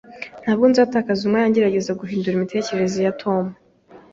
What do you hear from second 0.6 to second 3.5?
nzatakaza umwanya ngerageza guhindura imitekerereze ya Tom